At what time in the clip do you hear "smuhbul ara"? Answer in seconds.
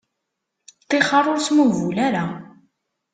1.47-2.23